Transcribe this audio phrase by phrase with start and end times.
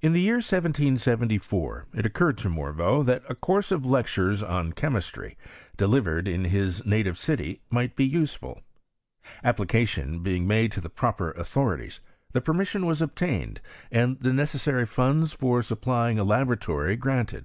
[0.00, 5.36] In the year 1774 it occurred to Morveau, that a course of lectures on chemistry,
[5.76, 8.62] delivered in his na tive city, might be useful.
[9.44, 12.00] Application being made to the proper authorities,
[12.32, 13.60] the permission was obtain* ed,
[13.92, 17.44] and the necessary funds for supplying a labora tory granted.